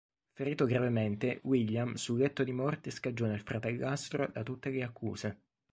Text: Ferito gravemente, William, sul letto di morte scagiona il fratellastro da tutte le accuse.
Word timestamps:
Ferito 0.31 0.65
gravemente, 0.65 1.41
William, 1.43 1.93
sul 1.93 2.17
letto 2.17 2.43
di 2.43 2.51
morte 2.51 2.89
scagiona 2.89 3.35
il 3.35 3.41
fratellastro 3.41 4.31
da 4.33 4.41
tutte 4.41 4.71
le 4.71 4.83
accuse. 4.83 5.41